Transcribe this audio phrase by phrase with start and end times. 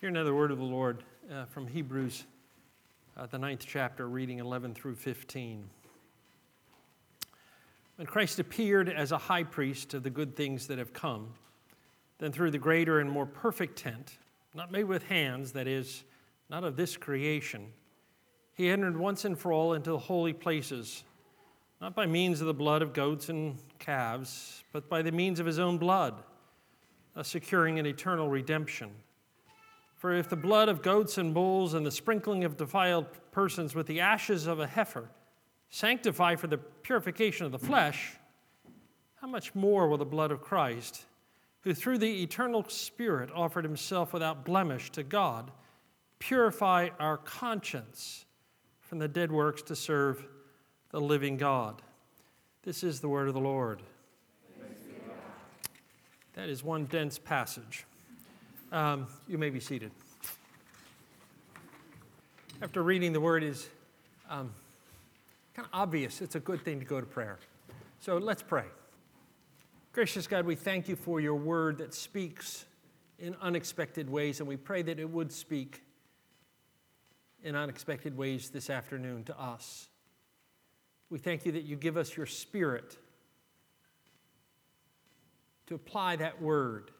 [0.00, 2.24] Hear another word of the Lord uh, from Hebrews,
[3.18, 5.68] uh, the ninth chapter, reading 11 through 15.
[7.96, 11.34] When Christ appeared as a high priest of the good things that have come,
[12.16, 14.16] then through the greater and more perfect tent,
[14.54, 16.04] not made with hands, that is,
[16.48, 17.66] not of this creation,
[18.54, 21.04] he entered once and for all into the holy places,
[21.78, 25.44] not by means of the blood of goats and calves, but by the means of
[25.44, 26.14] his own blood,
[27.16, 28.90] uh, securing an eternal redemption.
[30.00, 33.86] For if the blood of goats and bulls and the sprinkling of defiled persons with
[33.86, 35.10] the ashes of a heifer
[35.68, 38.12] sanctify for the purification of the flesh,
[39.16, 41.04] how much more will the blood of Christ,
[41.60, 45.50] who through the eternal Spirit offered himself without blemish to God,
[46.18, 48.24] purify our conscience
[48.80, 50.26] from the dead works to serve
[50.92, 51.82] the living God?
[52.62, 53.82] This is the word of the Lord.
[56.32, 57.84] That is one dense passage.
[58.72, 59.90] Um, you may be seated.
[62.62, 63.68] After reading the word is
[64.28, 64.52] um,
[65.54, 66.20] kind of obvious.
[66.20, 67.40] It's a good thing to go to prayer.
[67.98, 68.66] So let's pray.
[69.92, 72.64] Gracious God, we thank you for your word that speaks
[73.18, 75.82] in unexpected ways, and we pray that it would speak
[77.42, 79.88] in unexpected ways this afternoon to us.
[81.10, 82.96] We thank you that you give us your spirit
[85.66, 86.92] to apply that word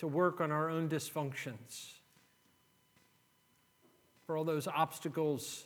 [0.00, 1.92] to work on our own dysfunctions,
[4.24, 5.64] for all those obstacles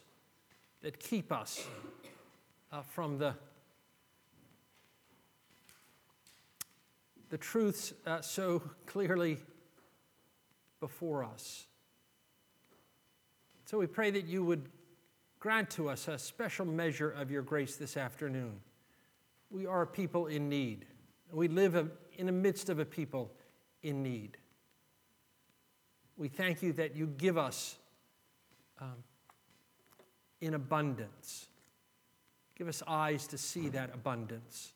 [0.82, 1.64] that keep us
[2.72, 3.32] uh, from the,
[7.30, 9.38] the truths uh, so clearly
[10.80, 11.66] before us.
[13.66, 14.68] So we pray that you would
[15.38, 18.58] grant to us a special measure of your grace this afternoon.
[19.52, 20.86] We are a people in need.
[21.30, 21.76] We live
[22.18, 23.30] in the midst of a people
[23.84, 24.38] in need.
[26.16, 27.76] We thank you that you give us
[28.80, 29.04] um,
[30.40, 31.46] in abundance.
[32.56, 34.72] Give us eyes to see that abundance.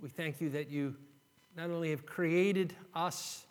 [0.00, 0.96] We thank you that you
[1.56, 3.46] not only have created us,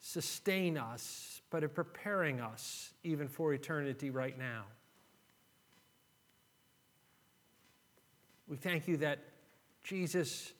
[0.00, 4.64] sustain us, but are preparing us even for eternity right now.
[8.48, 9.20] We thank you that
[9.82, 10.52] Jesus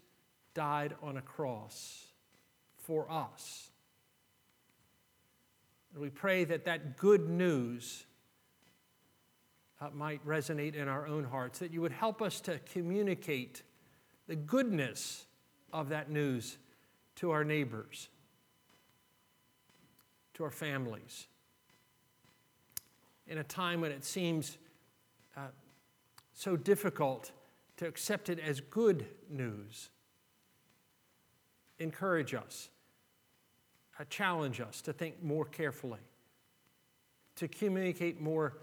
[0.55, 2.12] died on a cross
[2.83, 3.71] for us.
[5.93, 8.05] And we pray that that good news
[9.81, 13.63] uh, might resonate in our own hearts, that you would help us to communicate
[14.29, 15.27] the goodness
[15.73, 16.59] of that news
[17.17, 18.09] to our neighbors,
[20.35, 21.27] to our families.
[23.27, 24.57] In a time when it seems
[25.37, 25.49] uh,
[26.33, 27.33] so difficult
[27.77, 29.91] to accept it as good news,
[31.83, 32.69] encourage us,
[33.99, 36.01] uh, challenge us to think more carefully,
[37.37, 38.59] to communicate more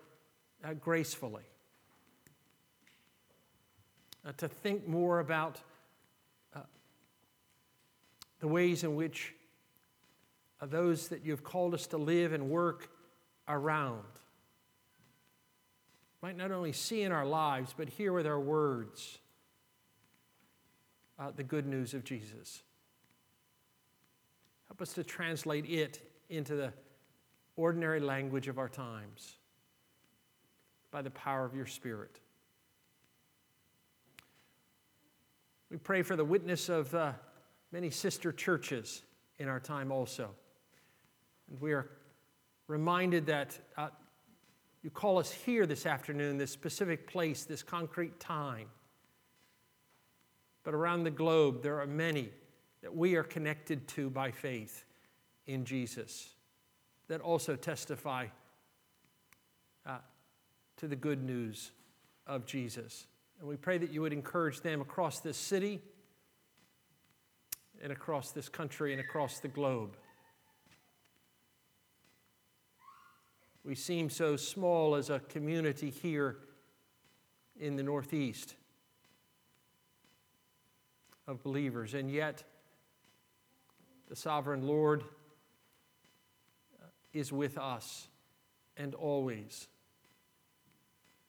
[0.64, 1.44] uh, gracefully,
[4.26, 5.60] uh, to think more about
[8.40, 9.34] the ways in which
[10.62, 12.90] those that you've called us to live and work
[13.48, 14.04] around
[16.22, 19.20] might not only see in our lives, but hear with our words
[21.18, 22.62] uh, the good news of Jesus.
[24.80, 26.72] Help us to translate it into the
[27.58, 29.36] ordinary language of our times
[30.90, 32.22] by the power of your Spirit.
[35.70, 37.12] We pray for the witness of uh,
[37.74, 39.02] many sister churches
[39.38, 40.30] in our time also.
[41.50, 41.90] And we are
[42.68, 43.90] reminded that uh,
[44.82, 48.68] you call us here this afternoon, this specific place, this concrete time.
[50.64, 52.30] But around the globe, there are many
[52.82, 54.86] that we are connected to by faith
[55.48, 56.30] in Jesus
[57.08, 58.28] that also testify
[59.86, 59.98] uh,
[60.78, 61.72] to the good news
[62.28, 63.08] of Jesus.
[63.40, 65.82] And we pray that you would encourage them across this city
[67.82, 69.98] and across this country and across the globe.
[73.64, 76.38] We seem so small as a community here
[77.60, 78.56] in the Northeast
[81.28, 82.44] of believers, and yet
[84.10, 85.04] the sovereign Lord
[87.14, 88.08] is with us
[88.76, 89.68] and always.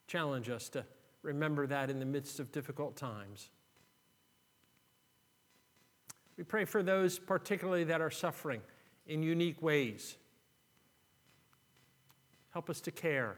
[0.07, 0.85] Challenge us to
[1.21, 3.49] remember that in the midst of difficult times.
[6.37, 8.61] We pray for those, particularly that are suffering
[9.05, 10.17] in unique ways.
[12.49, 13.37] Help us to care,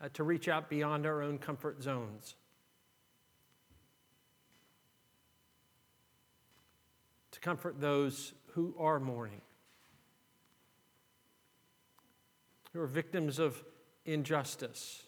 [0.00, 2.36] uh, to reach out beyond our own comfort zones.
[7.46, 9.40] Comfort those who are mourning,
[12.72, 13.62] who are victims of
[14.04, 15.04] injustice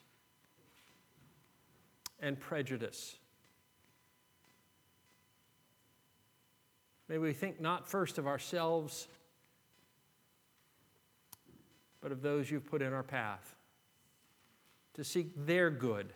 [2.21, 3.17] and prejudice.
[7.09, 9.09] May we think not first of ourselves,
[12.01, 13.57] but of those you've put in our path,
[14.95, 16.13] to seek their good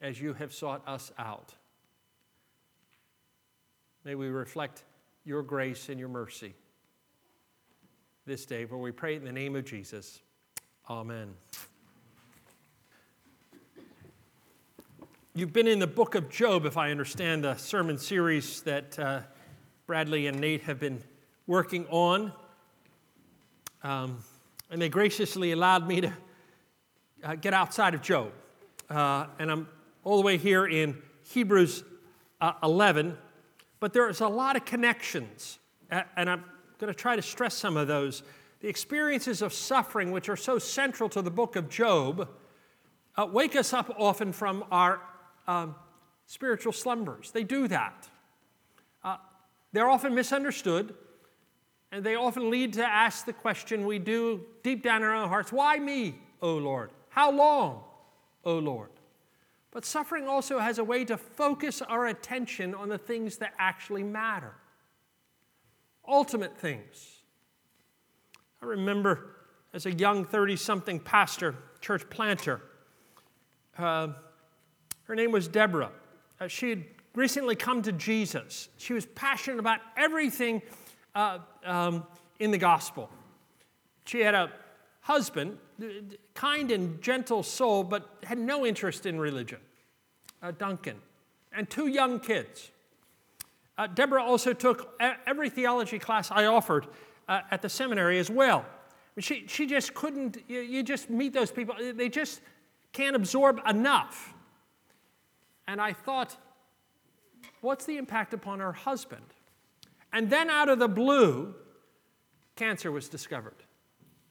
[0.00, 1.54] as you have sought us out.
[4.08, 4.84] May we reflect
[5.26, 6.54] your grace and your mercy
[8.24, 10.20] this day, for we pray in the name of Jesus.
[10.88, 11.34] Amen.
[15.34, 19.20] You've been in the book of Job, if I understand the sermon series that uh,
[19.86, 21.04] Bradley and Nate have been
[21.46, 22.32] working on.
[23.82, 24.24] Um,
[24.70, 26.12] and they graciously allowed me to
[27.24, 28.32] uh, get outside of Job.
[28.88, 29.68] Uh, and I'm
[30.02, 31.84] all the way here in Hebrews
[32.40, 33.18] uh, 11.
[33.80, 35.58] But there's a lot of connections.
[35.90, 36.44] And I'm
[36.78, 38.22] going to try to stress some of those.
[38.60, 42.28] The experiences of suffering, which are so central to the book of Job,
[43.16, 45.00] uh, wake us up often from our
[45.46, 45.74] um,
[46.26, 47.30] spiritual slumbers.
[47.30, 48.08] They do that.
[49.02, 49.16] Uh,
[49.72, 50.94] they're often misunderstood,
[51.90, 55.28] and they often lead to ask the question we do deep down in our own
[55.28, 56.90] hearts Why me, O Lord?
[57.08, 57.82] How long,
[58.44, 58.90] O Lord?
[59.70, 64.02] But suffering also has a way to focus our attention on the things that actually
[64.02, 64.54] matter
[66.08, 67.20] ultimate things.
[68.62, 69.36] I remember
[69.72, 72.62] as a young 30 something pastor, church planter,
[73.76, 74.08] uh,
[75.04, 75.92] her name was Deborah.
[76.40, 78.68] Uh, she had recently come to Jesus.
[78.78, 80.62] She was passionate about everything
[81.14, 82.06] uh, um,
[82.40, 83.10] in the gospel.
[84.06, 84.50] She had a
[85.00, 85.58] husband,
[86.34, 89.58] kind and gentle soul, but had no interest in religion,
[90.42, 90.96] uh, Duncan,
[91.52, 92.70] and two young kids.
[93.76, 94.94] Uh, Deborah also took
[95.26, 96.86] every theology class I offered
[97.28, 98.66] uh, at the seminary as well.
[99.18, 102.40] She, she just couldn't, you, you just meet those people, they just
[102.92, 104.34] can't absorb enough.
[105.66, 106.36] And I thought,
[107.60, 109.24] what's the impact upon her husband?
[110.12, 111.54] And then out of the blue,
[112.56, 113.54] cancer was discovered.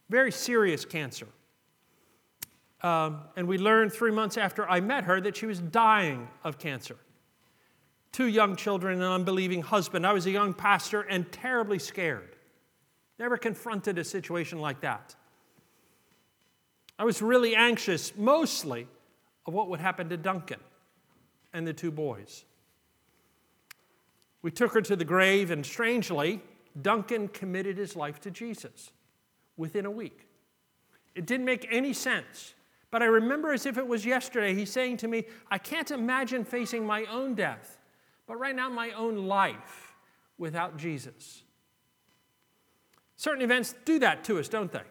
[0.10, 1.28] Very serious cancer.
[2.82, 6.60] Um, and we learned three months after I met her that she was dying of
[6.60, 6.96] cancer.
[8.12, 10.06] Two young children, an unbelieving husband.
[10.06, 12.36] I was a young pastor and terribly scared.
[13.20, 15.16] Never confronted a situation like that.
[17.00, 18.88] I was really anxious, mostly,
[19.46, 20.60] of what would happen to Duncan
[21.54, 22.46] and the two boys.
[24.42, 26.42] We took her to the grave, and strangely,
[26.80, 28.92] Duncan committed his life to Jesus
[29.58, 30.28] within a week.
[31.16, 32.54] It didn't make any sense.
[32.90, 36.46] But I remember as if it was yesterday, he's saying to me, I can't imagine
[36.46, 37.80] facing my own death,
[38.28, 39.96] but right now, my own life
[40.38, 41.44] without Jesus.
[43.18, 44.84] Certain events do that to us, don't they?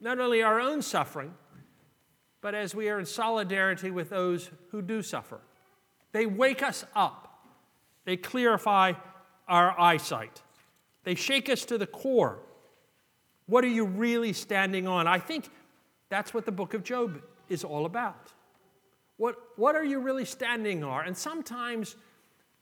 [0.00, 1.32] Not only our own suffering,
[2.40, 5.40] but as we are in solidarity with those who do suffer.
[6.10, 7.46] They wake us up,
[8.04, 8.92] they clarify
[9.48, 10.42] our eyesight,
[11.04, 12.40] they shake us to the core.
[13.46, 15.06] What are you really standing on?
[15.06, 15.48] I think
[16.08, 18.32] that's what the book of Job is all about.
[19.16, 21.06] What, what are you really standing on?
[21.06, 21.96] And sometimes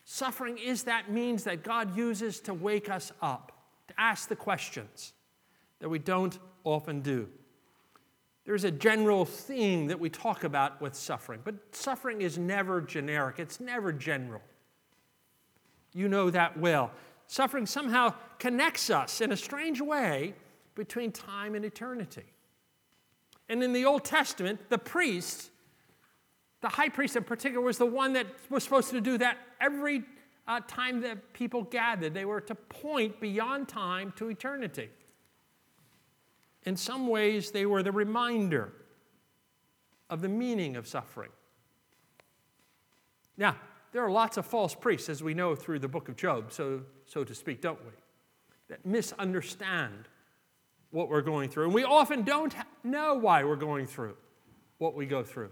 [0.05, 3.53] suffering is that means that God uses to wake us up,
[3.89, 5.13] to ask the questions
[5.81, 7.29] that we don't often do.
[8.45, 13.39] There's a general theme that we talk about with suffering, but suffering is never generic,
[13.39, 14.43] it's never general.
[15.93, 16.91] You know that well.
[17.27, 20.35] Suffering somehow connects us in a strange way
[20.81, 22.25] between time and eternity.
[23.51, 25.51] And in the Old Testament, the priest,
[26.63, 30.05] the high priest in particular, was the one that was supposed to do that every
[30.49, 32.15] uh, time that people gathered.
[32.15, 34.89] They were to point beyond time to eternity.
[36.63, 38.73] In some ways, they were the reminder
[40.09, 41.31] of the meaning of suffering.
[43.37, 43.57] Now,
[43.93, 46.81] there are lots of false priests, as we know through the book of Job, so,
[47.05, 47.93] so to speak, don't we?
[48.69, 50.09] That misunderstand
[50.91, 51.65] what we're going through.
[51.65, 54.17] And we often don't know why we're going through
[54.79, 55.51] what we go through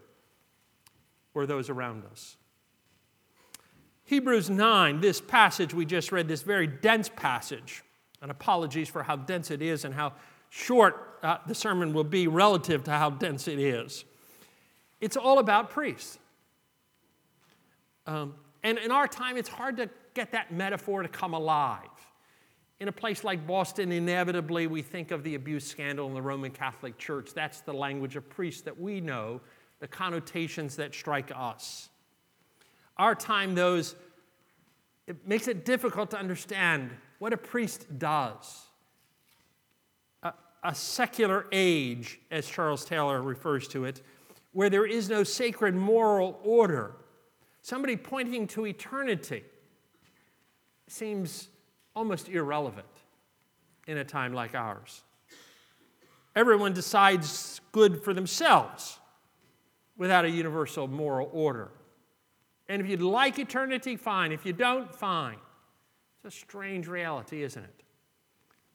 [1.35, 2.37] or those around us.
[4.05, 7.85] Hebrews 9, this passage we just read, this very dense passage,
[8.23, 10.15] and apologies for how dense it is and how
[10.49, 14.05] short uh, the sermon will be relative to how dense it is.
[15.01, 16.19] It's all about priests.
[18.07, 21.89] Um, and in our time, it's hard to get that metaphor to come alive.
[22.81, 26.53] In a place like Boston, inevitably we think of the abuse scandal in the Roman
[26.53, 27.31] Catholic Church.
[27.35, 29.41] That's the language of priests that we know,
[29.81, 31.89] the connotations that strike us.
[32.99, 33.95] our time, those,
[35.07, 38.67] it makes it difficult to understand what a priest does.
[40.23, 40.33] A,
[40.65, 44.03] a secular age, as Charles Taylor refers to it,
[44.53, 46.97] where there is no sacred moral order,
[47.63, 49.45] somebody pointing to eternity,
[50.89, 51.49] seems
[51.99, 52.87] almost irrelevant
[53.89, 55.03] in a time like ours.
[56.37, 59.01] Everyone decides good for themselves
[59.97, 61.73] without a universal moral order.
[62.69, 64.31] And if you'd like eternity, fine.
[64.31, 65.39] If you don't, fine.
[66.25, 67.83] It's a strange reality, isn't it?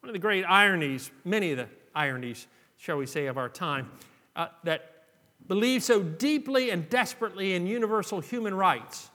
[0.01, 3.89] One of the great ironies, many of the ironies, shall we say, of our time,
[4.35, 5.05] uh, that
[5.47, 9.09] believe so deeply and desperately in universal human rights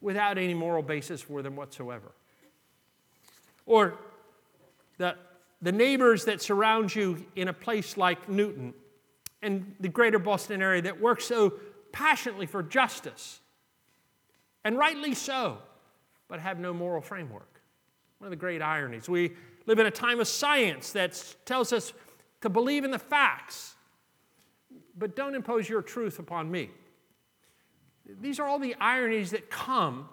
[0.00, 2.12] without any moral basis for them whatsoever.
[3.66, 3.98] Or
[4.98, 5.16] the,
[5.62, 8.74] the neighbors that surround you in a place like Newton
[9.42, 11.54] and the greater Boston area that work so
[11.92, 13.40] passionately for justice,
[14.64, 15.58] and rightly so,
[16.28, 17.60] but have no moral framework.
[18.18, 19.08] One of the great ironies.
[19.08, 19.32] We
[19.66, 21.92] live in a time of science that tells us
[22.40, 23.74] to believe in the facts,
[24.96, 26.70] but don't impose your truth upon me.
[28.20, 30.08] These are all the ironies that come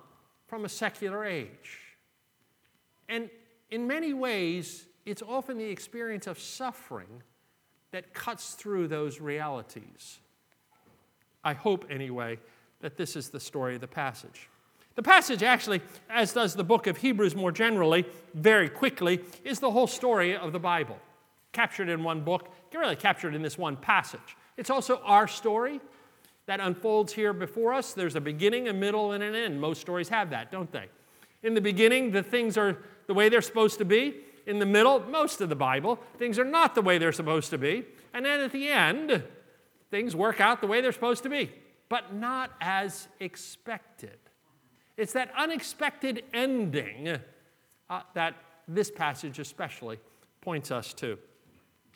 [0.48, 1.79] from a secular age.
[3.10, 3.29] And
[3.71, 7.23] in many ways, it's often the experience of suffering
[7.91, 10.19] that cuts through those realities.
[11.43, 12.37] I hope, anyway,
[12.81, 14.49] that this is the story of the passage.
[14.95, 19.71] The passage, actually, as does the book of Hebrews more generally, very quickly, is the
[19.71, 20.99] whole story of the Bible.
[21.53, 24.37] Captured in one book, really captured in this one passage.
[24.57, 25.79] It's also our story
[26.45, 27.93] that unfolds here before us.
[27.93, 29.59] There's a beginning, a middle, and an end.
[29.59, 30.85] Most stories have that, don't they?
[31.43, 32.77] In the beginning, the things are
[33.11, 34.15] the way they're supposed to be.
[34.47, 37.57] In the middle, most of the Bible, things are not the way they're supposed to
[37.57, 37.83] be.
[38.13, 39.21] And then at the end,
[39.89, 41.51] things work out the way they're supposed to be,
[41.89, 44.17] but not as expected.
[44.95, 47.19] It's that unexpected ending
[47.89, 49.99] uh, that this passage especially
[50.39, 51.17] points us to.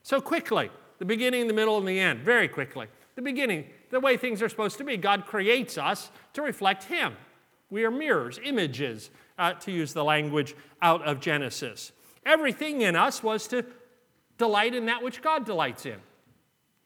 [0.03, 0.69] So, quickly,
[0.99, 2.87] the beginning, the middle, and the end, very quickly.
[3.15, 4.97] The beginning, the way things are supposed to be.
[4.97, 7.13] God creates us to reflect Him.
[7.75, 11.91] We are mirrors, images, uh, to use the language out of Genesis.
[12.25, 13.65] Everything in us was to
[14.37, 15.97] delight in that which God delights in,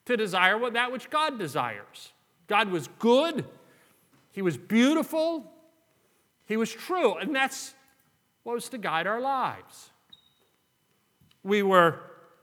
[0.05, 2.11] to desire what that which God desires.
[2.47, 3.45] God was good,
[4.31, 5.53] He was beautiful,
[6.47, 7.75] He was true, and that's
[8.41, 9.91] what was to guide our lives.
[11.43, 11.99] We were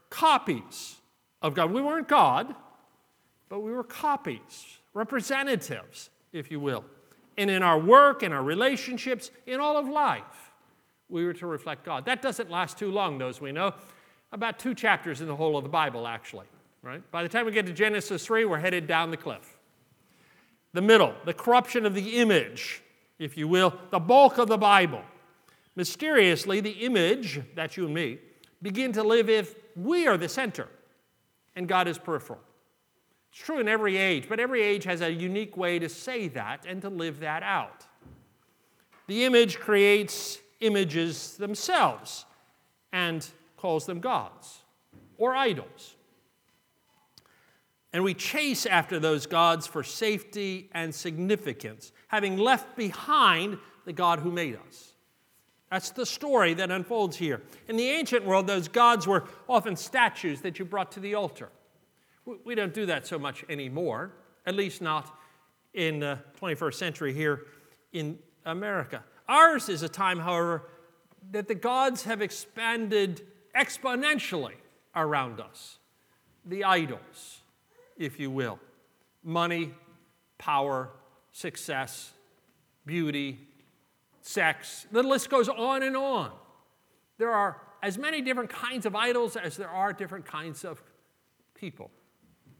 [0.09, 0.95] copies
[1.43, 1.73] of God.
[1.73, 2.55] We weren't God,
[3.49, 6.85] but we were copies, representatives, if you will.
[7.39, 10.53] And in our work, in our relationships, in all of life,
[11.09, 12.05] we were to reflect God.
[12.07, 13.75] That doesn't last too long, as we know.
[14.33, 16.47] About two chapters in the whole of the Bible, actually.
[16.83, 17.03] Right?
[17.11, 19.59] By the time we get to Genesis 3, we're headed down the cliff.
[20.73, 22.83] The middle, the corruption of the image,
[23.19, 25.03] if you will, the bulk of the Bible.
[25.75, 28.19] Mysteriously, the image, that's you and me,
[28.63, 30.69] begin to live if we are the center
[31.57, 32.41] and God is peripheral.
[33.37, 36.65] It's true in every age, but every age has a unique way to say that
[36.67, 37.85] and to live that out.
[39.09, 42.25] The image creates images themselves
[42.95, 43.29] and
[43.59, 44.63] calls them gods
[45.19, 45.97] or idols.
[47.93, 54.21] And we chase after those gods for safety and significance, having left behind the God
[54.21, 54.95] who made us.
[55.71, 57.43] That's the story that unfolds here.
[57.69, 61.51] In the ancient world, those gods were often statues that you brought to the altar.
[62.45, 64.13] We don't do that so much anymore,
[64.45, 65.17] at least not
[65.75, 67.47] in the 21st century here
[67.93, 69.05] in America.
[69.29, 70.69] Ours is a time, however,
[71.31, 73.23] that the gods have expanded
[73.57, 74.55] exponentially
[74.95, 75.79] around us.
[76.45, 77.43] The idols,
[77.97, 78.59] if you will
[79.23, 79.75] money,
[80.39, 80.91] power,
[81.33, 82.13] success,
[82.87, 83.41] beauty,
[84.23, 84.87] sex.
[84.93, 86.31] The list goes on and on.
[87.19, 90.81] There are as many different kinds of idols as there are different kinds of
[91.55, 91.91] people.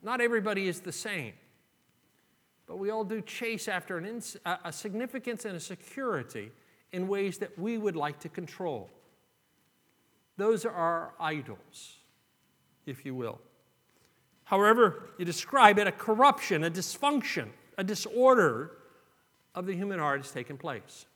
[0.07, 1.33] Not everybody is the same.
[2.69, 6.53] But we all do chase after ins- a significance and a security
[6.93, 8.89] in ways that we would like to control.
[10.37, 11.97] Those are our idols,
[12.87, 13.41] if you will.
[14.45, 18.77] However, you describe it, a corruption, a dysfunction, a disorder
[19.57, 21.07] of the human heart has taken place.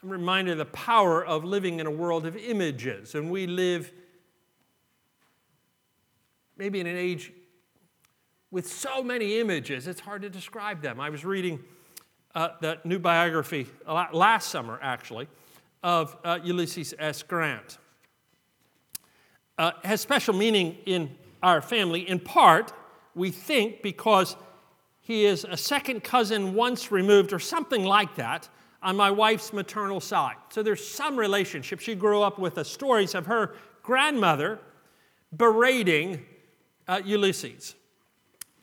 [0.00, 3.92] I'm reminded of the power of living in a world of images, and we live
[6.58, 7.32] maybe in an age
[8.50, 11.00] with so many images, it's hard to describe them.
[11.00, 11.60] I was reading
[12.34, 15.28] uh, the new biography last summer, actually,
[15.82, 17.22] of uh, Ulysses S.
[17.22, 17.78] Grant.
[19.56, 21.10] Uh, has special meaning in
[21.42, 22.72] our family, in part,
[23.14, 24.36] we think, because
[25.00, 28.48] he is a second cousin once removed, or something like that,
[28.82, 30.36] on my wife's maternal side.
[30.50, 31.80] So there's some relationship.
[31.80, 34.60] She grew up with the stories of her grandmother
[35.36, 36.24] berating
[36.88, 37.74] uh, Ulysses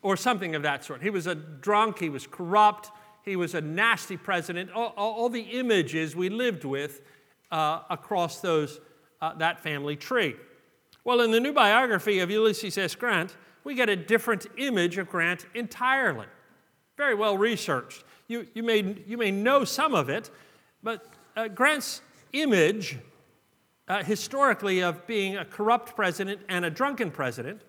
[0.01, 1.01] or something of that sort.
[1.01, 2.91] He was a drunk, he was corrupt,
[3.23, 7.01] he was a nasty president, all, all, all the images we lived with
[7.51, 8.79] uh, across those,
[9.21, 10.35] uh, that family tree.
[11.03, 12.95] Well, in the new biography of Ulysses S.
[12.95, 16.27] Grant, we get a different image of Grant entirely.
[16.97, 18.03] Very well researched.
[18.27, 20.29] You, you, may, you may know some of it,
[20.83, 22.01] but uh, Grant's
[22.33, 22.97] image
[23.87, 27.61] uh, historically of being a corrupt president and a drunken president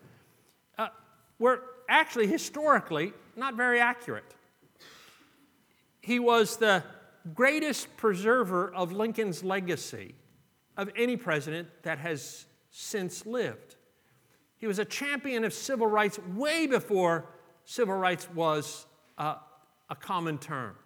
[1.39, 4.35] were actually historically not very accurate.
[6.01, 6.83] He was the
[7.35, 10.15] greatest preserver of Lincoln's legacy
[10.77, 13.77] of any president that has since lived.
[14.59, 17.27] He was a champion of civil rights way before
[17.65, 18.87] civil rights was
[19.19, 19.37] a
[20.01, 20.77] common term.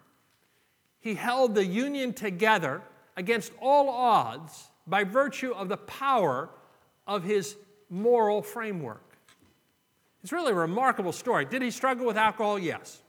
[0.99, 2.81] He held the Union together
[3.17, 6.49] against all odds by virtue of the power
[7.07, 7.55] of his
[7.89, 9.10] moral framework.
[10.23, 11.45] It's really a remarkable story.
[11.45, 12.59] Did he struggle with alcohol?
[12.59, 13.01] Yes.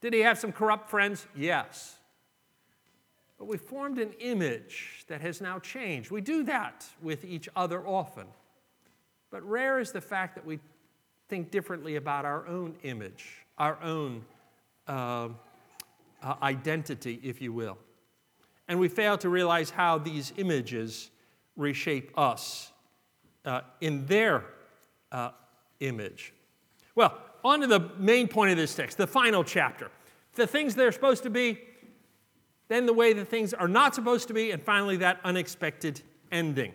[0.00, 1.26] Did he have some corrupt friends?
[1.36, 1.98] Yes.
[3.38, 6.10] But we formed an image that has now changed.
[6.10, 8.26] We do that with each other often.
[9.30, 10.60] But rare is the fact that we
[11.28, 14.24] think differently about our own image, our own
[14.86, 15.28] uh,
[16.22, 17.78] uh, identity, if you will.
[18.68, 21.10] And we fail to realize how these images
[21.56, 22.70] reshape us
[23.44, 24.44] uh, in their
[25.10, 25.30] uh,
[25.80, 26.32] image.
[26.94, 29.90] Well, on to the main point of this text, the final chapter.
[30.34, 31.58] The things they're supposed to be,
[32.68, 36.72] then the way the things are not supposed to be, and finally that unexpected ending.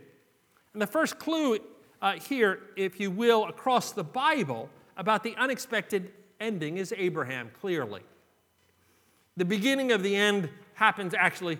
[0.74, 1.57] And the first clue
[2.01, 8.01] uh, here, if you will, across the Bible about the unexpected ending is Abraham, clearly.
[9.38, 11.57] The beginning of the end happens actually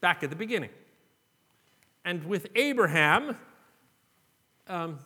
[0.00, 0.70] back at the beginning.
[2.04, 3.36] And with Abraham,
[4.68, 4.98] um,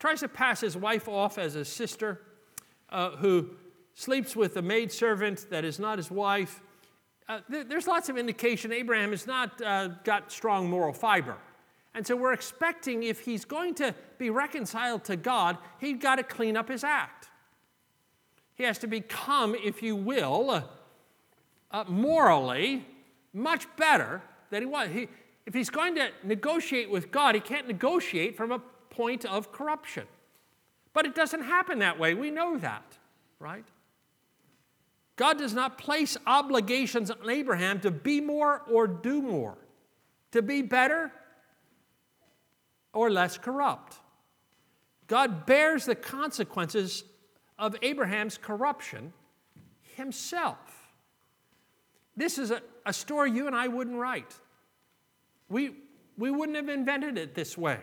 [0.00, 2.22] tries to pass his wife off as a sister,
[2.88, 3.50] uh, who
[3.94, 6.62] sleeps with a maidservant that is not his wife,
[7.28, 11.36] uh, th- there's lots of indication Abraham has not uh, got strong moral fiber.
[11.94, 16.24] And so we're expecting if he's going to be reconciled to God, he's got to
[16.24, 17.28] clean up his act.
[18.54, 20.64] He has to become, if you will,
[21.70, 22.86] uh, morally
[23.32, 24.88] much better than he was.
[24.90, 25.08] He,
[25.46, 28.60] if he's going to negotiate with God, he can't negotiate from a
[29.00, 30.06] point of corruption.
[30.92, 32.12] But it doesn't happen that way.
[32.12, 32.98] We know that,
[33.38, 33.64] right?
[35.16, 39.56] God does not place obligations on Abraham to be more or do more,
[40.32, 41.10] to be better
[42.92, 43.96] or less corrupt.
[45.06, 47.04] God bears the consequences
[47.58, 49.14] of Abraham's corruption
[49.96, 50.58] himself.
[52.18, 54.34] This is a, a story you and I wouldn't write.
[55.48, 55.70] We,
[56.18, 57.78] we wouldn't have invented it this way.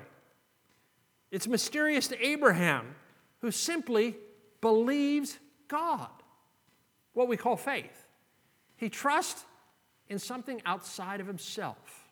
[1.32, 2.96] It's mysterious to Abraham,
[3.42, 4.16] who simply
[4.62, 5.38] believes
[5.68, 6.10] God,
[7.14, 8.06] what we call faith.
[8.78, 9.46] He trusts
[10.10, 12.06] in something outside of himself.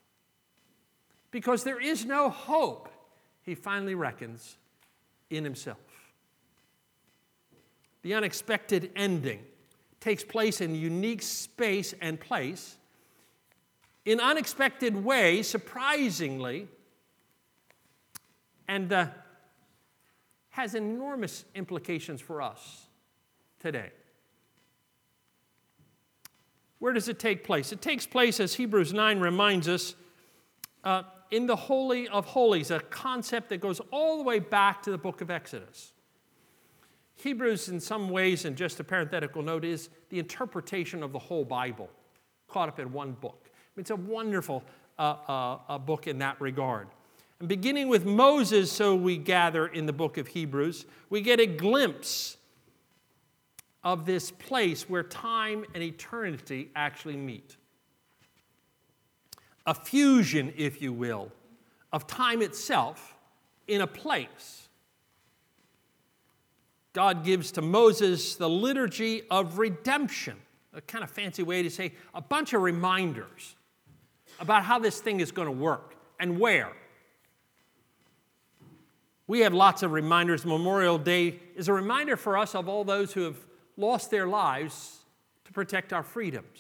[1.32, 2.90] Because there is no hope,
[3.44, 4.58] he finally reckons
[5.30, 5.78] in himself.
[8.02, 9.44] The unexpected ending
[10.00, 12.78] takes place in unique space and place
[14.06, 16.68] in unexpected ways, surprisingly,
[18.68, 19.08] and uh,
[20.50, 22.88] has enormous implications for us
[23.60, 23.92] today.
[26.80, 27.72] Where does it take place?
[27.72, 29.96] It takes place, as Hebrews 9 reminds us,
[30.84, 34.92] uh, in the Holy of Holies, a concept that goes all the way back to
[34.92, 35.94] the book of Exodus.
[37.16, 41.46] Hebrews, in some ways, and just a parenthetical note, is the interpretation of the whole
[41.46, 41.90] Bible,
[42.48, 43.50] caught up in one book.
[43.78, 44.64] It's a wonderful
[45.00, 46.88] uh, uh, book in that regard.
[47.40, 51.46] And beginning with Moses, so we gather in the book of Hebrews, we get a
[51.46, 52.38] glimpse
[53.84, 57.58] of this place where time and eternity actually meet.
[59.66, 61.32] A fusion, if you will,
[61.92, 63.16] of time itself
[63.68, 64.66] in a place
[66.96, 70.38] God gives to Moses the liturgy of redemption,
[70.74, 73.58] a kind of fancy way to say a bunch of reminders
[74.40, 76.72] about how this thing is going to work and where.
[79.28, 80.46] We have lots of reminders.
[80.46, 83.38] Memorial Day is a reminder for us of all those who have
[83.76, 85.00] lost their lives
[85.46, 86.60] to protect our freedoms.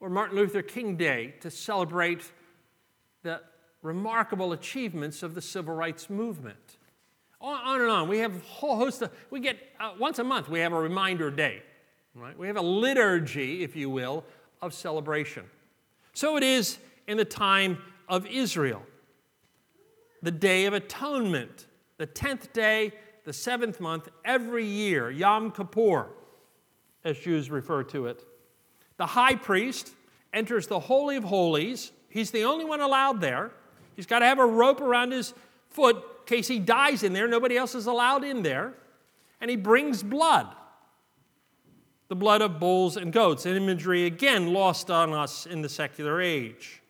[0.00, 2.32] Or Martin Luther King Day to celebrate
[3.22, 3.40] the
[3.82, 6.78] remarkable achievements of the civil rights movement
[7.40, 8.08] On, and on.
[8.08, 10.80] We have a whole host of, we get, uh, once a month, we have a
[10.80, 11.62] reminder day,
[12.14, 12.38] right?
[12.38, 14.24] We have a liturgy, if you will,
[14.60, 15.44] of celebration.
[16.14, 18.82] So it is in the time of Israel.
[20.22, 21.66] The Day of Atonement,
[21.98, 22.92] the 10th day,
[23.24, 26.08] the seventh month, every year, Yom Kippur,
[27.04, 28.24] as Jews refer to it.
[28.96, 29.92] The high priest
[30.32, 31.92] enters the Holy of Holies.
[32.08, 33.50] He's the only one allowed there.
[33.96, 35.34] He's got to have a rope around his
[35.70, 37.26] foot in case he dies in there.
[37.26, 38.74] Nobody else is allowed in there.
[39.40, 40.46] And he brings blood
[42.12, 46.20] the blood of bulls and goats, an imagery again lost on us in the secular
[46.20, 46.82] age.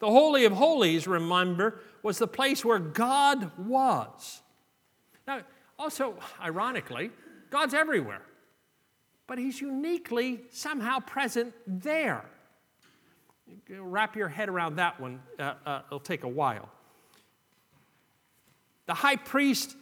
[0.00, 4.40] The Holy of Holies, remember, was the place where God was.
[5.26, 5.42] Now,
[5.78, 7.10] also, ironically,
[7.50, 8.22] God's everywhere,
[9.26, 12.24] but He's uniquely somehow present there.
[13.68, 16.70] Wrap your head around that one, uh, uh, it'll take a while.
[18.86, 19.76] The high priest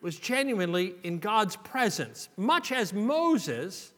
[0.00, 3.92] was genuinely in God's presence, much as Moses,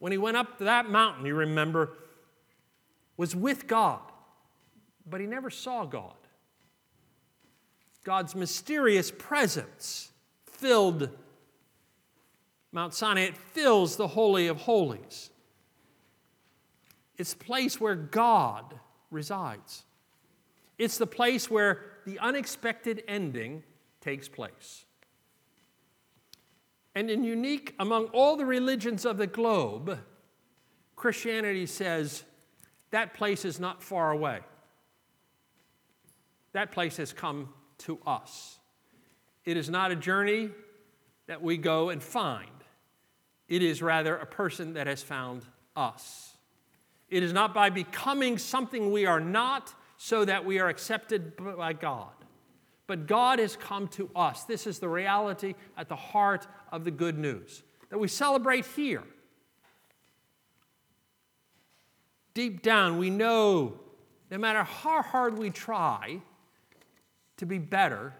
[0.00, 1.94] when he went up to that mountain, you remember,
[3.16, 4.02] was with God,
[5.06, 6.12] but he never saw God.
[8.06, 10.12] God's mysterious presence
[10.44, 11.10] filled
[12.70, 15.30] Mount Sinai, it fills the Holy of Holies.
[17.18, 18.78] It's the place where God
[19.10, 19.84] resides.
[20.78, 23.64] It's the place where the unexpected ending
[24.00, 24.84] takes place.
[26.94, 29.98] And in unique among all the religions of the globe,
[30.94, 32.22] Christianity says
[32.92, 34.42] that place is not far away.
[36.52, 38.58] That place has come to us.
[39.44, 40.50] It is not a journey
[41.26, 42.50] that we go and find,
[43.48, 46.36] it is rather a person that has found us.
[47.08, 51.72] It is not by becoming something we are not so that we are accepted by
[51.72, 52.12] God.
[52.86, 54.44] But God has come to us.
[54.44, 59.02] This is the reality at the heart of the good news that we celebrate here.
[62.34, 63.80] Deep down, we know
[64.30, 66.20] no matter how hard we try
[67.36, 68.14] to be better,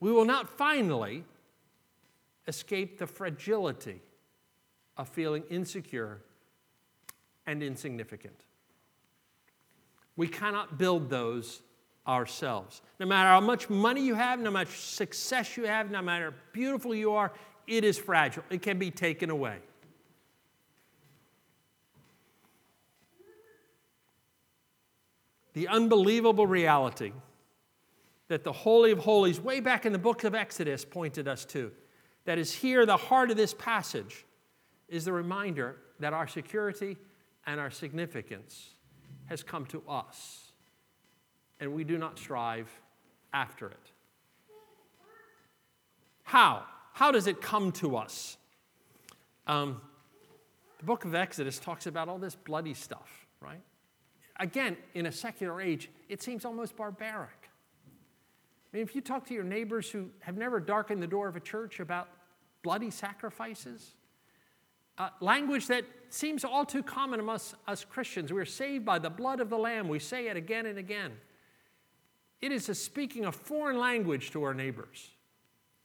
[0.00, 1.24] we will not finally
[2.46, 4.00] escape the fragility
[4.96, 6.20] of feeling insecure
[7.46, 8.44] and insignificant.
[10.16, 11.62] We cannot build those
[12.06, 12.82] ourselves.
[12.98, 16.30] No matter how much money you have, no matter much success you have, no matter
[16.30, 17.32] how beautiful you are,
[17.66, 18.42] it is fragile.
[18.50, 19.58] It can be taken away.
[25.54, 27.12] The unbelievable reality
[28.32, 31.70] that the Holy of Holies, way back in the book of Exodus, pointed us to,
[32.24, 34.24] that is here, the heart of this passage,
[34.88, 36.96] is the reminder that our security
[37.46, 38.70] and our significance
[39.26, 40.52] has come to us
[41.60, 42.70] and we do not strive
[43.34, 43.92] after it.
[46.22, 46.62] How?
[46.94, 48.38] How does it come to us?
[49.46, 49.82] Um,
[50.78, 53.60] the book of Exodus talks about all this bloody stuff, right?
[54.40, 57.41] Again, in a secular age, it seems almost barbaric.
[58.72, 61.36] I mean, if you talk to your neighbors who have never darkened the door of
[61.36, 62.08] a church about
[62.62, 63.94] bloody sacrifices,
[64.98, 68.32] uh, language that seems all too common among us, Christians.
[68.32, 69.88] We're saved by the blood of the Lamb.
[69.88, 71.12] We say it again and again.
[72.40, 75.10] It is a speaking a foreign language to our neighbors.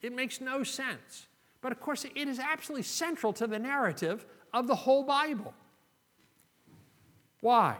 [0.02, 1.28] It makes no sense.
[1.62, 5.54] But of course, it is absolutely central to the narrative of the whole Bible.
[7.41, 7.78] Why?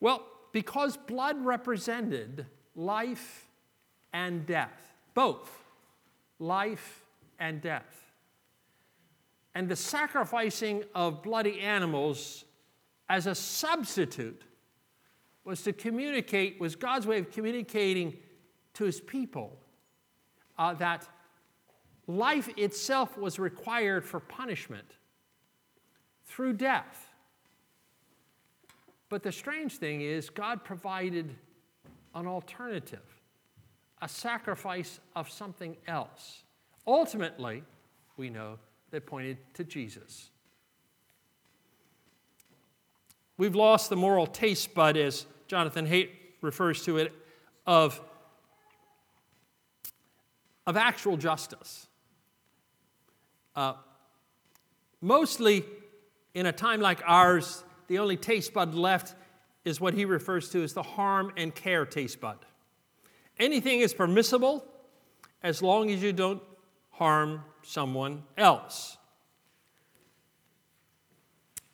[0.00, 3.48] Well, because blood represented life
[4.12, 5.50] and death, both
[6.38, 7.02] life
[7.38, 8.12] and death.
[9.54, 12.44] And the sacrificing of bloody animals
[13.08, 14.42] as a substitute
[15.44, 18.16] was to communicate, was God's way of communicating
[18.74, 19.58] to his people
[20.58, 21.06] uh, that
[22.06, 24.96] life itself was required for punishment
[26.24, 27.08] through death.
[29.08, 31.34] But the strange thing is, God provided
[32.14, 33.20] an alternative,
[34.00, 36.42] a sacrifice of something else.
[36.86, 37.62] Ultimately,
[38.16, 38.58] we know
[38.90, 40.30] that pointed to Jesus.
[43.38, 46.10] We've lost the moral taste bud, as Jonathan Haidt
[46.42, 47.12] refers to it,
[47.66, 48.00] of,
[50.66, 51.86] of actual justice.
[53.56, 53.74] Uh,
[55.00, 55.64] mostly
[56.34, 59.14] in a time like ours, the only taste bud left
[59.64, 62.38] is what he refers to as the harm and care taste bud.
[63.38, 64.64] Anything is permissible
[65.42, 66.42] as long as you don't
[66.90, 68.96] harm someone else.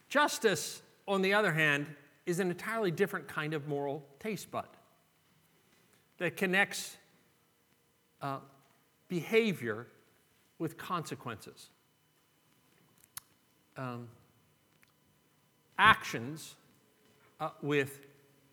[0.08, 1.86] Justice on the other hand,
[2.26, 4.68] is an entirely different kind of moral taste bud
[6.18, 6.96] that connects
[8.20, 8.38] uh,
[9.08, 9.86] behavior
[10.58, 11.70] with consequences.
[13.76, 14.08] Um,
[15.78, 16.56] actions
[17.40, 18.00] uh, with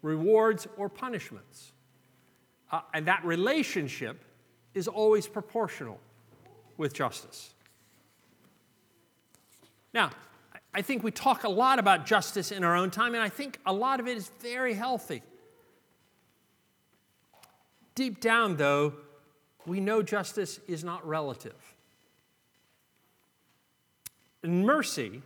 [0.02, 1.72] rewards or punishments.
[2.72, 4.24] Uh, and that relationship
[4.74, 6.00] is always proportional
[6.78, 7.54] with justice.
[9.94, 10.12] Now,
[10.74, 13.60] I think we talk a lot about justice in our own time, and I think
[13.66, 15.24] a lot of it is very healthy.
[17.96, 18.94] Deep down, though,
[19.66, 21.56] we know justice is not relative.
[24.44, 25.22] And mercy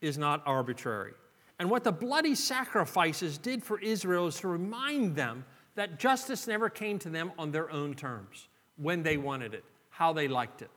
[0.00, 1.12] is not arbitrary.
[1.58, 5.44] And what the bloody sacrifices did for Israel is to remind them
[5.74, 10.12] that justice never came to them on their own terms, when they wanted it, how
[10.12, 10.70] they liked it.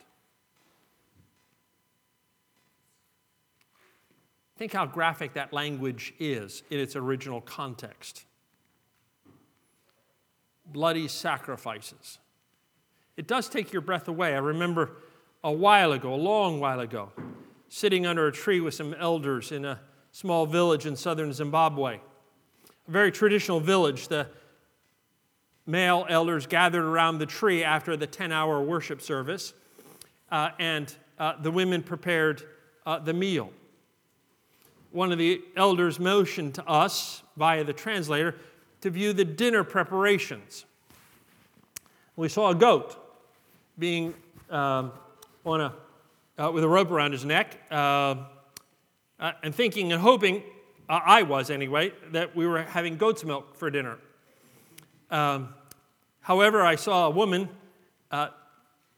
[4.56, 8.24] Think how graphic that language is in its original context.
[10.66, 12.18] Bloody sacrifices.
[13.16, 14.34] It does take your breath away.
[14.34, 14.92] I remember
[15.42, 17.10] a while ago, a long while ago,
[17.68, 19.80] sitting under a tree with some elders in a
[20.12, 21.98] small village in southern Zimbabwe.
[22.86, 24.08] A very traditional village.
[24.08, 24.28] The
[25.66, 29.52] male elders gathered around the tree after the 10 hour worship service,
[30.30, 32.42] uh, and uh, the women prepared
[32.86, 33.50] uh, the meal
[34.92, 38.36] one of the elders motioned to us via the translator
[38.82, 40.64] to view the dinner preparations.
[42.14, 42.96] We saw a goat
[43.78, 44.14] being
[44.50, 44.92] um,
[45.44, 45.74] on a,
[46.38, 47.58] uh, with a rope around his neck,
[49.22, 50.42] uh, and thinking and hoping,
[50.88, 53.98] uh, I was anyway, that we were having goat's milk for dinner.
[55.10, 55.54] Um,
[56.20, 57.48] however, I saw a woman
[58.10, 58.28] uh,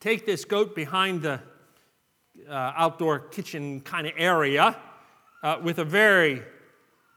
[0.00, 1.40] take this goat behind the
[2.48, 4.76] uh, outdoor kitchen kind of area
[5.42, 6.42] uh, with a very,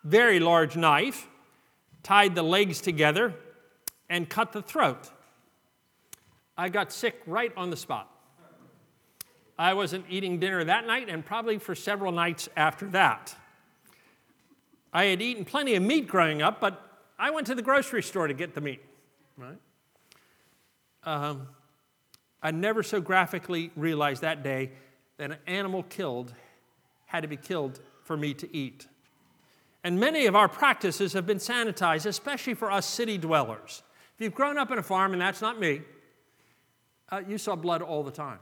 [0.04, 1.28] very large knife,
[2.04, 3.34] tied the legs together,
[4.10, 5.10] and cut the throat.
[6.58, 8.12] I got sick right on the spot.
[9.60, 13.36] I wasn't eating dinner that night and probably for several nights after that.
[14.94, 16.82] I had eaten plenty of meat growing up, but
[17.18, 18.84] I went to the grocery store to get the meat,
[19.38, 19.58] right?
[21.04, 21.48] Um,
[22.42, 24.72] I never so graphically realized that day
[25.18, 26.34] that an animal killed
[27.08, 28.88] had to be killed for me to eat.
[29.84, 33.84] And many of our practices have been sanitized, especially for us city dwellers.
[34.16, 35.82] If you've grown up in a farm, and that's not me,
[37.10, 38.40] uh, you saw blood all the time.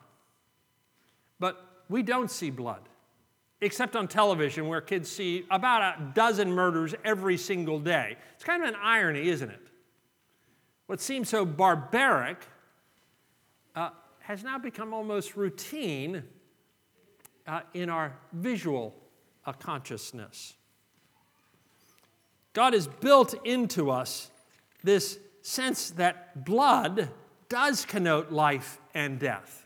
[1.39, 2.81] But we don't see blood,
[3.61, 8.17] except on television, where kids see about a dozen murders every single day.
[8.35, 9.61] It's kind of an irony, isn't it?
[10.87, 12.45] What seems so barbaric
[13.75, 16.23] uh, has now become almost routine
[17.47, 18.95] uh, in our visual
[19.45, 20.55] a consciousness.
[22.53, 24.31] God has built into us
[24.83, 27.09] this sense that blood
[27.49, 29.64] does connote life and death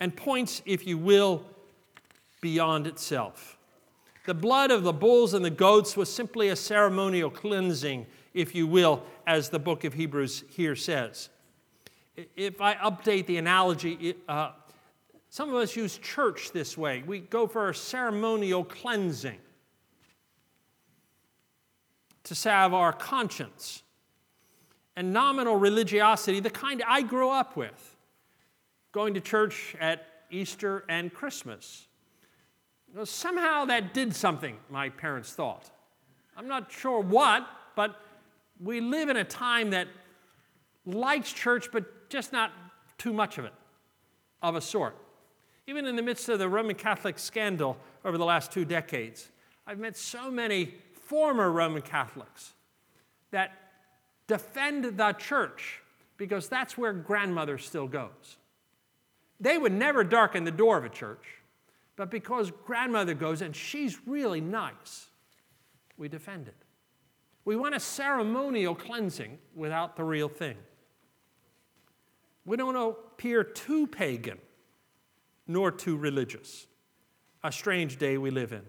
[0.00, 1.44] and points, if you will,
[2.40, 3.58] beyond itself.
[4.26, 8.66] The blood of the bulls and the goats was simply a ceremonial cleansing, if you
[8.66, 11.28] will, as the book of Hebrews here says.
[12.36, 14.50] If I update the analogy, uh,
[15.28, 17.02] some of us use church this way.
[17.06, 19.38] We go for a ceremonial cleansing
[22.24, 23.82] to salve our conscience.
[24.96, 27.95] And nominal religiosity, the kind I grew up with,
[28.96, 31.86] going to church at Easter and Christmas.
[32.88, 35.70] You know, somehow that did something, my parents thought.
[36.34, 38.00] I'm not sure what, but
[38.58, 39.86] we live in a time that
[40.86, 42.52] likes church, but just not
[42.96, 43.52] too much of it,
[44.40, 44.96] of a sort.
[45.66, 49.28] Even in the midst of the Roman Catholic scandal over the last two decades,
[49.66, 52.54] I've met so many former Roman Catholics
[53.30, 53.52] that
[54.26, 55.82] defend the church
[56.16, 58.38] because that's where grandmother still goes.
[59.40, 61.24] They would never darken the door of a church,
[61.96, 65.08] but because grandmother goes and she's really nice,
[65.96, 66.56] we defend it.
[67.44, 70.56] We want a ceremonial cleansing without the real thing.
[72.44, 74.38] We don't appear too pagan
[75.46, 76.66] nor too religious.
[77.44, 78.62] A strange day we live in.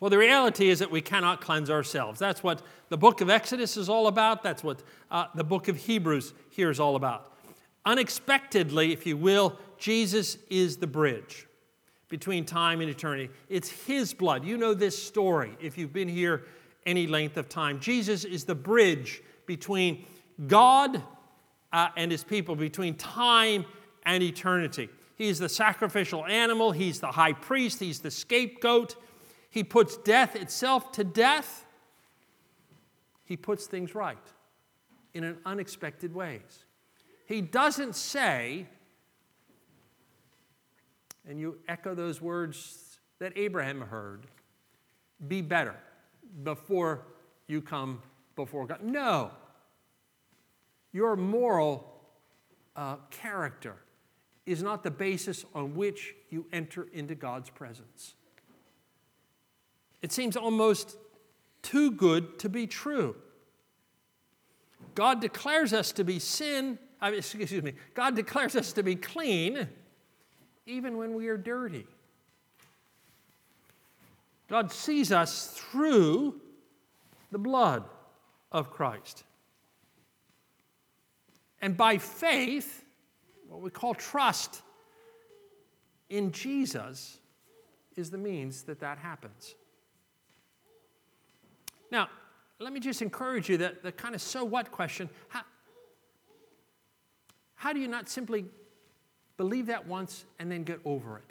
[0.00, 2.20] Well, the reality is that we cannot cleanse ourselves.
[2.20, 4.42] That's what the book of Exodus is all about.
[4.42, 7.32] That's what uh, the book of Hebrews here is all about.
[7.88, 11.46] Unexpectedly, if you will, Jesus is the bridge
[12.10, 13.30] between time and eternity.
[13.48, 14.44] It's His blood.
[14.44, 16.44] You know this story if you've been here
[16.84, 17.80] any length of time.
[17.80, 20.04] Jesus is the bridge between
[20.46, 21.02] God
[21.72, 23.64] uh, and His people, between time
[24.02, 24.90] and eternity.
[25.16, 28.96] He's the sacrificial animal, he's the high priest, he's the scapegoat.
[29.48, 31.64] He puts death itself to death.
[33.24, 34.18] He puts things right
[35.14, 36.66] in an unexpected ways.
[37.28, 38.66] He doesn't say,
[41.28, 44.26] and you echo those words that Abraham heard
[45.28, 45.74] be better
[46.42, 47.02] before
[47.46, 48.00] you come
[48.34, 48.82] before God.
[48.82, 49.30] No.
[50.92, 52.00] Your moral
[52.74, 53.76] uh, character
[54.46, 58.14] is not the basis on which you enter into God's presence.
[60.00, 60.96] It seems almost
[61.60, 63.16] too good to be true.
[64.94, 68.96] God declares us to be sin, I mean, excuse me, God declares us to be
[68.96, 69.68] clean
[70.66, 71.86] even when we are dirty.
[74.48, 76.40] God sees us through
[77.30, 77.84] the blood
[78.50, 79.24] of Christ.
[81.60, 82.84] And by faith,
[83.48, 84.62] what we call trust
[86.08, 87.18] in Jesus,
[87.96, 89.54] is the means that that happens.
[91.90, 92.08] Now,
[92.60, 95.42] let me just encourage you that the kind of so what question how,
[97.58, 98.46] how do you not simply
[99.36, 101.24] believe that once and then get over it?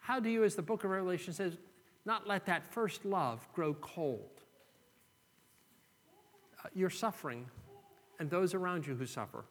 [0.00, 1.56] How do you, as the book of Revelation says,
[2.04, 4.28] not let that first love grow cold?
[6.64, 7.46] Uh, your suffering
[8.18, 9.44] and those around you who suffer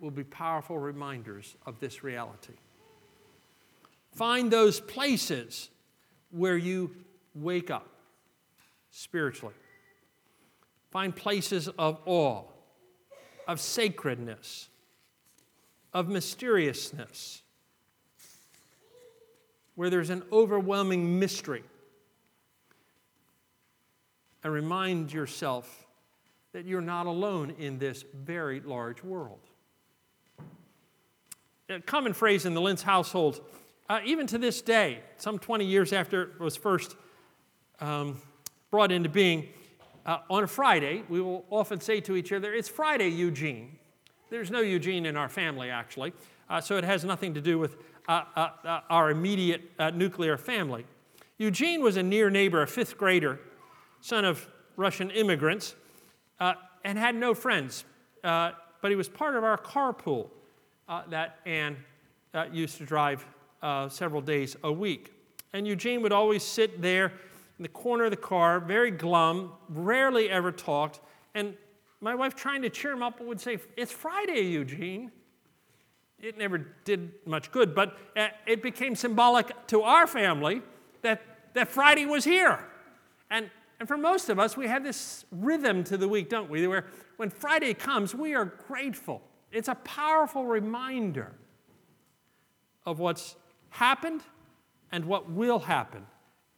[0.00, 2.54] will be powerful reminders of this reality.
[4.12, 5.70] Find those places
[6.30, 6.94] where you
[7.34, 7.88] wake up
[8.90, 9.54] spiritually.
[10.90, 12.44] Find places of awe,
[13.46, 14.68] of sacredness,
[15.92, 17.42] of mysteriousness,
[19.74, 21.64] where there's an overwhelming mystery.
[24.42, 25.86] And remind yourself
[26.52, 29.40] that you're not alone in this very large world.
[31.68, 33.40] A common phrase in the Lentz household,
[33.88, 36.94] uh, even to this day, some 20 years after it was first
[37.80, 38.20] um,
[38.70, 39.48] brought into being,
[40.06, 43.78] uh, on a Friday, we will often say to each other, It's Friday, Eugene.
[44.30, 46.12] There's no Eugene in our family, actually,
[46.50, 47.76] uh, so it has nothing to do with
[48.08, 50.84] uh, uh, uh our immediate uh, nuclear family.
[51.38, 53.40] Eugene was a near neighbor, a fifth grader,
[54.00, 55.74] son of Russian immigrants,
[56.40, 57.84] and had no friends,
[58.22, 60.28] but he was part of our carpool
[61.08, 61.76] that Anne
[62.52, 63.24] used to drive
[63.88, 65.12] several days a week.
[65.52, 67.12] And Eugene would always sit there
[67.58, 71.00] in the corner of the car, very glum, rarely ever talked.
[71.34, 71.54] And
[72.00, 75.12] my wife, trying to cheer him up, would say, It's Friday, Eugene.
[76.18, 80.62] It never did much good, but uh, it became symbolic to our family
[81.02, 81.20] that,
[81.54, 82.64] that Friday was here.
[83.30, 86.66] And, and for most of us, we have this rhythm to the week, don't we?
[86.66, 86.86] Where
[87.16, 89.22] when Friday comes, we are grateful.
[89.52, 91.32] It's a powerful reminder
[92.86, 93.36] of what's
[93.70, 94.22] happened
[94.90, 96.06] and what will happen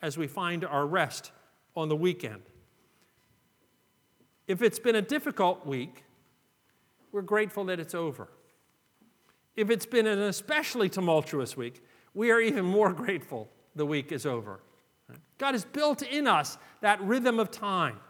[0.02, 1.32] as we find our rest
[1.74, 2.42] on the weekend.
[4.46, 6.04] If it's been a difficult week,
[7.12, 8.28] we're grateful that it's over.
[9.56, 11.82] If it's been an especially tumultuous week,
[12.14, 14.60] we are even more grateful the week is over.
[15.38, 18.00] God has built in us that rhythm of time.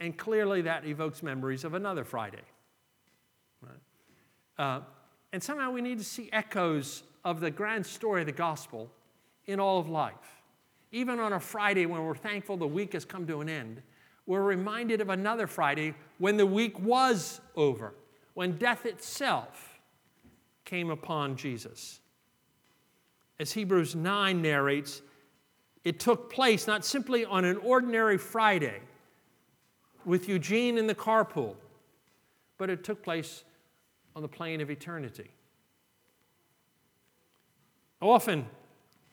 [0.00, 2.42] And clearly, that evokes memories of another Friday.
[4.56, 4.80] Uh,
[5.32, 8.90] and somehow we need to see echoes of the grand story of the gospel
[9.46, 10.42] in all of life.
[10.92, 13.82] Even on a Friday when we're thankful the week has come to an end,
[14.26, 17.94] we're reminded of another Friday when the week was over,
[18.34, 19.78] when death itself
[20.64, 22.00] came upon Jesus.
[23.38, 25.02] As Hebrews 9 narrates,
[25.82, 28.80] it took place not simply on an ordinary Friday
[30.04, 31.56] with Eugene in the carpool,
[32.56, 33.44] but it took place
[34.16, 35.30] on the plane of eternity.
[38.00, 38.46] Often,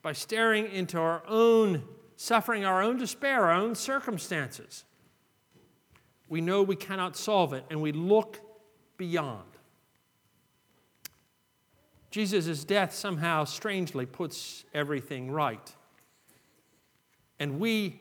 [0.02, 1.84] by staring into our own
[2.16, 4.86] suffering, our own despair, our own circumstances.
[6.30, 8.40] We know we cannot solve it, and we look
[8.98, 9.44] beyond.
[12.10, 15.74] Jesus' death somehow strangely puts everything right.
[17.40, 18.00] And we,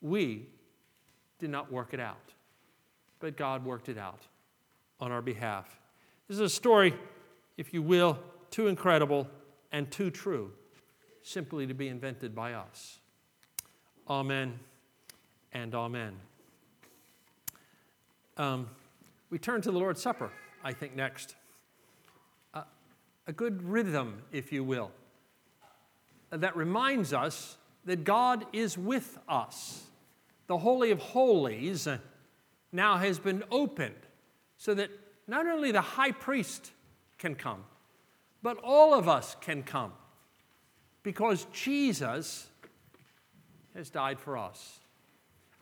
[0.00, 0.46] we
[1.38, 2.32] did not work it out,
[3.20, 4.22] but God worked it out
[4.98, 5.78] on our behalf.
[6.26, 6.94] This is a story,
[7.56, 8.18] if you will,
[8.50, 9.28] too incredible
[9.74, 10.52] and too true
[11.24, 13.00] simply to be invented by us.
[14.08, 14.60] Amen
[15.52, 16.14] and amen.
[18.36, 18.70] Um,
[19.30, 20.30] we turn to the Lord's Supper,
[20.62, 21.34] I think, next.
[22.54, 22.62] Uh,
[23.26, 24.92] a good rhythm, if you will,
[26.30, 29.82] that reminds us that God is with us.
[30.46, 31.88] The Holy of Holies
[32.70, 34.06] now has been opened
[34.56, 34.90] so that
[35.26, 36.70] not only the high priest
[37.18, 37.64] can come,
[38.44, 39.90] but all of us can come
[41.02, 42.46] because Jesus
[43.74, 44.80] has died for us.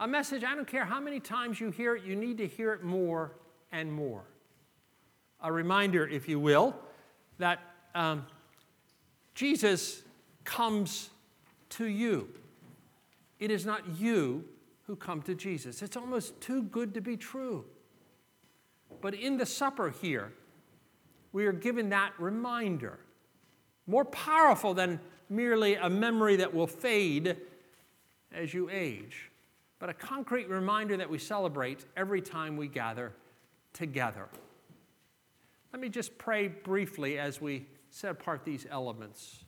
[0.01, 2.73] A message, I don't care how many times you hear it, you need to hear
[2.73, 3.37] it more
[3.71, 4.25] and more.
[5.41, 6.75] A reminder, if you will,
[7.39, 7.61] that
[7.95, 8.27] um,
[9.37, 10.03] Jesus
[10.43, 11.11] comes
[11.71, 12.29] to you.
[13.39, 14.45] It is not you
[14.89, 15.83] who come to Jesus.
[15.83, 17.65] It's almost too good to be true.
[19.01, 20.33] But in the supper here,
[21.33, 22.99] we are given that reminder,
[23.87, 27.37] more powerful than merely a memory that will fade
[28.33, 29.31] as you age,
[29.79, 33.13] but a concrete reminder that we celebrate every time we gather
[33.73, 34.29] together.
[35.73, 39.45] Let me just pray briefly as we set apart these elements.